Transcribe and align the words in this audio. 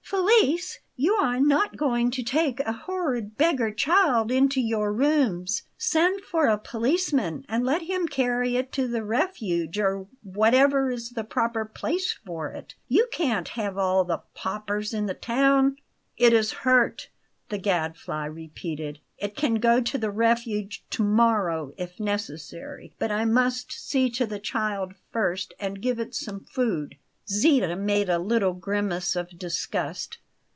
"Felice! 0.03 0.79
you 0.97 1.13
are 1.15 1.39
not 1.39 1.77
going 1.77 2.11
to 2.11 2.21
take 2.21 2.59
a 2.59 2.73
horrid 2.73 3.37
beggar 3.37 3.71
child 3.71 4.29
into 4.29 4.59
your 4.59 4.91
rooms! 4.91 5.63
Send 5.77 6.19
for 6.21 6.47
a 6.47 6.57
policeman, 6.57 7.45
and 7.47 7.63
let 7.63 7.83
him 7.83 8.09
carry 8.09 8.57
it 8.57 8.73
to 8.73 8.89
the 8.89 9.05
Refuge 9.05 9.79
or 9.79 10.07
whatever 10.21 10.91
is 10.91 11.11
the 11.11 11.23
proper 11.23 11.63
place 11.63 12.11
for 12.25 12.49
it. 12.51 12.75
You 12.89 13.07
can't 13.09 13.47
have 13.49 13.77
all 13.77 14.03
the 14.03 14.21
paupers 14.33 14.93
in 14.93 15.05
the 15.05 15.13
town" 15.13 15.77
"It 16.17 16.33
is 16.33 16.51
hurt," 16.51 17.07
the 17.47 17.57
Gadfly 17.57 18.25
repeated; 18.25 18.99
"it 19.17 19.37
can 19.37 19.55
go 19.55 19.79
to 19.79 19.97
the 19.97 20.11
Refuge 20.11 20.83
to 20.89 21.03
morrow, 21.03 21.71
if 21.77 22.01
necessary, 22.01 22.91
but 22.99 23.13
I 23.13 23.23
must 23.23 23.71
see 23.71 24.09
to 24.11 24.25
the 24.25 24.39
child 24.39 24.93
first 25.13 25.53
and 25.57 25.81
give 25.81 25.99
it 26.01 26.13
some 26.13 26.41
food." 26.41 26.97
Zita 27.29 27.77
made 27.77 28.09
a 28.09 28.19
little 28.19 28.51
grimace 28.53 29.15
of 29.15 29.29
disgust. 29.39 30.17